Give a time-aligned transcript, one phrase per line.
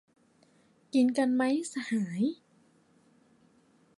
[0.93, 2.23] กินกันมั้ยสหาย